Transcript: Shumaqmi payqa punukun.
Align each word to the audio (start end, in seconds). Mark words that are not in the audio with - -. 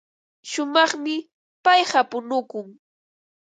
Shumaqmi 0.51 1.15
payqa 1.63 2.01
punukun. 2.09 2.67